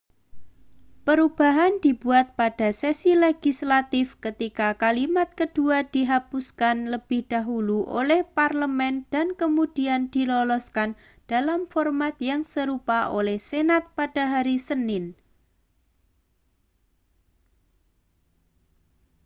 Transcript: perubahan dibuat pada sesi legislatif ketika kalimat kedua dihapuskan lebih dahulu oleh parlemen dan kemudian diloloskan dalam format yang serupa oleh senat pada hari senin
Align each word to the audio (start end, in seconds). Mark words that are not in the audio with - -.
perubahan 1.05 1.73
dibuat 1.85 2.27
pada 2.39 2.69
sesi 2.81 3.11
legislatif 3.25 4.07
ketika 4.25 4.67
kalimat 4.83 5.29
kedua 5.39 5.77
dihapuskan 5.93 6.77
lebih 6.93 7.21
dahulu 7.33 7.79
oleh 7.99 8.19
parlemen 8.37 8.95
dan 9.13 9.27
kemudian 9.41 10.01
diloloskan 10.13 10.89
dalam 11.31 11.61
format 11.73 12.15
yang 12.29 12.41
serupa 12.53 12.99
oleh 13.17 13.37
senat 13.49 13.83
pada 13.97 14.23
hari 14.41 14.57
senin 14.67 15.05